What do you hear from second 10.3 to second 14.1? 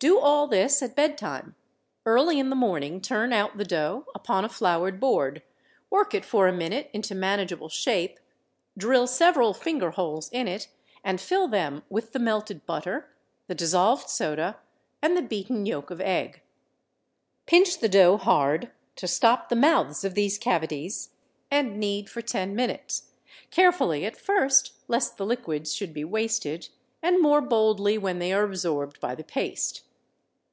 in it and fill them with the melted butter, the dissolved